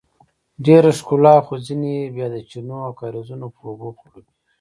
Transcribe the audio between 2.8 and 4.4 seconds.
او کاریزونو په اوبو خړوبیږي.